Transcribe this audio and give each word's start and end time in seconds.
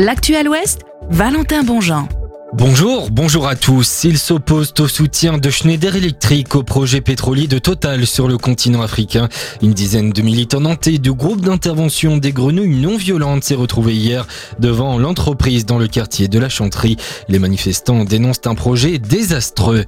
L'actuel 0.00 0.48
Ouest, 0.48 0.80
Valentin 1.10 1.62
Bonjean. 1.62 2.08
Bonjour, 2.52 3.10
bonjour 3.12 3.46
à 3.46 3.54
tous. 3.54 4.02
Ils 4.02 4.18
s'opposent 4.18 4.74
au 4.80 4.88
soutien 4.88 5.38
de 5.38 5.50
Schneider 5.50 5.94
Electric 5.94 6.56
au 6.56 6.64
projet 6.64 7.00
pétrolier 7.00 7.46
de 7.46 7.58
Total 7.58 8.04
sur 8.08 8.26
le 8.26 8.38
continent 8.38 8.82
africain. 8.82 9.28
Une 9.62 9.72
dizaine 9.72 10.10
de 10.10 10.20
militants 10.20 10.60
nantais 10.60 10.98
du 10.98 11.12
groupe 11.12 11.42
d'intervention 11.42 12.16
des 12.16 12.32
grenouilles 12.32 12.80
non 12.80 12.96
violentes 12.96 13.44
s'est 13.44 13.54
retrouvé 13.54 13.94
hier 13.94 14.26
devant 14.58 14.98
l'entreprise 14.98 15.64
dans 15.64 15.78
le 15.78 15.86
quartier 15.86 16.26
de 16.26 16.40
la 16.40 16.48
Chanterie. 16.48 16.96
Les 17.28 17.38
manifestants 17.38 18.04
dénoncent 18.04 18.40
un 18.46 18.56
projet 18.56 18.98
désastreux. 18.98 19.84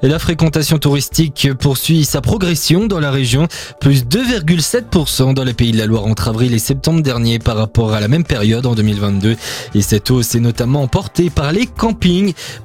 la 0.00 0.18
fréquentation 0.18 0.78
touristique 0.78 1.52
poursuit 1.60 2.06
sa 2.06 2.22
progression 2.22 2.86
dans 2.86 3.00
la 3.00 3.10
région, 3.10 3.46
plus 3.78 4.04
2,7% 4.04 5.34
dans 5.34 5.44
les 5.44 5.54
pays 5.54 5.72
de 5.72 5.78
la 5.78 5.84
Loire 5.84 6.06
entre 6.06 6.28
avril 6.28 6.54
et 6.54 6.58
septembre 6.58 7.02
dernier 7.02 7.38
par 7.38 7.58
rapport 7.58 7.92
à 7.92 8.00
la 8.00 8.08
même 8.08 8.24
période 8.24 8.64
en 8.64 8.74
2022. 8.74 9.36
Et 9.74 9.82
cette 9.82 10.10
hausse 10.10 10.34
est 10.34 10.40
notamment 10.40 10.88
portée 10.88 11.28
par 11.28 11.52
les 11.52 11.66
campings 11.66 12.05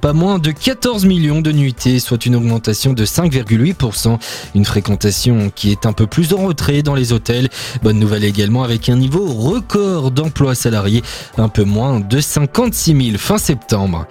pas 0.01 0.13
moins 0.13 0.39
de 0.39 0.51
14 0.51 1.05
millions 1.05 1.41
de 1.41 1.51
nuitées, 1.51 1.99
soit 1.99 2.25
une 2.25 2.35
augmentation 2.35 2.93
de 2.93 3.05
5,8%. 3.05 4.19
Une 4.55 4.65
fréquentation 4.65 5.51
qui 5.53 5.71
est 5.71 5.85
un 5.85 5.93
peu 5.93 6.07
plus 6.07 6.33
en 6.33 6.45
retrait 6.45 6.83
dans 6.83 6.95
les 6.95 7.13
hôtels. 7.13 7.49
Bonne 7.81 7.99
nouvelle 7.99 8.23
également 8.23 8.63
avec 8.63 8.89
un 8.89 8.95
niveau 8.95 9.25
record 9.25 10.11
d'emplois 10.11 10.55
salariés, 10.55 11.01
un 11.37 11.49
peu 11.49 11.63
moins 11.63 11.99
de 11.99 12.19
56 12.19 13.05
000 13.05 13.17
fin 13.17 13.37
septembre. 13.37 14.05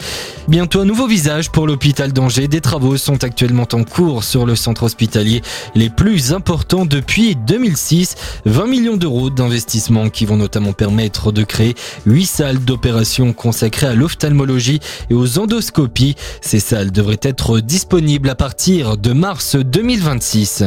Bientôt 0.51 0.81
un 0.81 0.85
nouveau 0.85 1.07
visage 1.07 1.53
pour 1.53 1.69
l'hôpital 1.69 2.13
d'Angers. 2.13 2.49
Des 2.49 2.61
travaux 2.61 2.97
sont 2.97 3.23
actuellement 3.23 3.69
en 3.73 3.85
cours 3.85 4.25
sur 4.25 4.47
le 4.47 4.57
centre 4.57 4.83
hospitalier, 4.83 5.43
les 5.77 5.91
plus 5.91 6.33
importants 6.33 6.87
depuis 6.87 7.37
2006. 7.37 8.17
20 8.47 8.67
millions 8.67 8.97
d'euros 8.97 9.31
d'investissement 9.31 10.09
qui 10.09 10.27
vont 10.27 10.37
notamment 10.37 10.73
permettre 10.73 11.31
de 11.31 11.45
créer 11.45 11.77
8 12.05 12.27
salles 12.27 12.59
d'opération 12.59 13.33
consacrées 13.33 13.87
à 13.87 13.95
l'ophtalmologie 13.95 14.81
et 15.09 15.15
aux 15.15 15.39
endoscopies. 15.39 16.17
Ces 16.41 16.59
salles 16.59 16.91
devraient 16.91 17.21
être 17.23 17.61
disponibles 17.61 18.29
à 18.29 18.35
partir 18.35 18.97
de 18.97 19.13
mars 19.13 19.55
2026. 19.55 20.65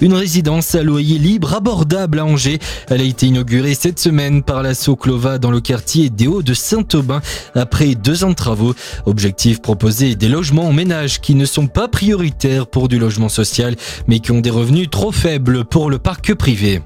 Une 0.00 0.14
résidence 0.14 0.74
à 0.74 0.82
loyer 0.82 1.18
libre 1.18 1.54
abordable 1.54 2.20
à 2.20 2.24
Angers. 2.24 2.58
Elle 2.88 3.00
a 3.00 3.04
été 3.04 3.26
inaugurée 3.26 3.74
cette 3.74 3.98
semaine 3.98 4.42
par 4.42 4.62
la 4.62 4.74
Soclova 4.74 5.38
dans 5.38 5.50
le 5.50 5.60
quartier 5.60 6.08
des 6.08 6.28
Hauts 6.28 6.42
de 6.42 6.54
Saint-Aubin 6.54 7.20
après 7.54 7.94
deux 7.94 8.22
ans 8.22 8.30
de 8.30 8.34
travaux. 8.34 8.74
Objectif 9.06 9.60
proposer 9.60 10.14
des 10.14 10.28
logements 10.28 10.68
aux 10.68 10.72
ménages 10.72 11.20
qui 11.20 11.34
ne 11.34 11.44
sont 11.44 11.66
pas 11.66 11.88
prioritaires 11.88 12.66
pour 12.66 12.88
du 12.88 12.98
logement 12.98 13.28
social 13.28 13.74
mais 14.06 14.20
qui 14.20 14.30
ont 14.30 14.40
des 14.40 14.50
revenus 14.50 14.88
trop 14.90 15.10
faibles 15.10 15.64
pour 15.64 15.90
le 15.90 15.98
parc 15.98 16.34
privé. 16.34 16.80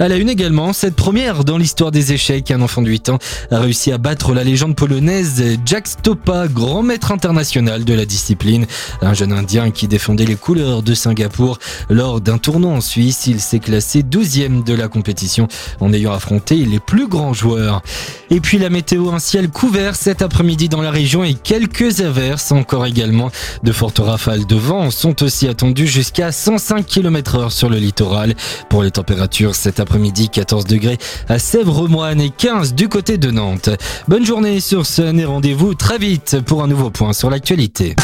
À 0.00 0.06
la 0.06 0.14
une 0.14 0.28
également, 0.28 0.72
cette 0.72 0.94
première 0.94 1.42
dans 1.42 1.58
l'histoire 1.58 1.90
des 1.90 2.12
échecs, 2.12 2.52
un 2.52 2.62
enfant 2.62 2.82
de 2.82 2.88
8 2.88 3.08
ans 3.08 3.18
a 3.50 3.58
réussi 3.58 3.90
à 3.90 3.98
battre 3.98 4.32
la 4.32 4.44
légende 4.44 4.76
polonaise 4.76 5.42
Jack 5.66 5.88
Stopa, 5.88 6.46
grand 6.46 6.84
maître 6.84 7.10
international 7.10 7.84
de 7.84 7.94
la 7.94 8.04
discipline. 8.04 8.66
Un 9.02 9.12
jeune 9.12 9.32
indien 9.32 9.72
qui 9.72 9.88
défendait 9.88 10.24
les 10.24 10.36
couleurs 10.36 10.84
de 10.84 10.94
Singapour. 10.94 11.58
Lors 11.90 12.20
d'un 12.20 12.38
tournoi 12.38 12.70
en 12.70 12.80
Suisse, 12.80 13.26
il 13.26 13.40
s'est 13.40 13.58
classé 13.58 14.04
12e 14.04 14.62
de 14.62 14.72
la 14.72 14.86
compétition 14.86 15.48
en 15.80 15.92
ayant 15.92 16.12
affronté 16.12 16.54
les 16.64 16.78
plus 16.78 17.08
grands 17.08 17.32
joueurs. 17.32 17.82
Et 18.30 18.38
puis 18.38 18.58
la 18.58 18.70
météo, 18.70 19.10
un 19.10 19.18
ciel 19.18 19.48
couvert 19.48 19.96
cet 19.96 20.22
après-midi 20.22 20.68
dans 20.68 20.82
la 20.82 20.92
région 20.92 21.24
et 21.24 21.34
quelques 21.34 22.02
averses 22.02 22.52
encore 22.52 22.86
également. 22.86 23.32
De 23.64 23.72
fortes 23.72 23.98
rafales 23.98 24.46
de 24.46 24.56
vent 24.56 24.92
sont 24.92 25.24
aussi 25.24 25.48
attendues 25.48 25.88
jusqu'à 25.88 26.30
105 26.30 26.86
km 26.86 27.34
heure 27.34 27.52
sur 27.52 27.68
le 27.68 27.78
littoral. 27.78 28.36
Pour 28.68 28.84
les 28.84 28.92
températures 28.92 29.56
cet 29.56 29.80
après-midi, 29.88 30.28
14 30.28 30.66
degrés 30.66 30.98
à 31.30 31.38
Sèvres-Moine 31.38 32.20
et 32.20 32.28
15 32.28 32.74
du 32.74 32.90
côté 32.90 33.16
de 33.16 33.30
Nantes. 33.30 33.70
Bonne 34.06 34.26
journée 34.26 34.60
sur 34.60 34.84
Sun 34.84 35.18
et 35.18 35.24
rendez-vous 35.24 35.72
très 35.72 35.96
vite 35.96 36.42
pour 36.44 36.62
un 36.62 36.66
nouveau 36.66 36.90
point 36.90 37.14
sur 37.14 37.30
l'actualité. 37.30 37.96